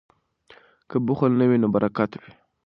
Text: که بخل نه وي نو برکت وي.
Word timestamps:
که 0.89 0.97
بخل 1.07 1.31
نه 1.39 1.45
وي 1.49 1.57
نو 1.61 1.67
برکت 1.75 2.11
وي. 2.21 2.31